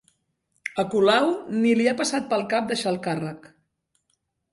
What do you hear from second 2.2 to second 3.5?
pel cap deixar el càrrec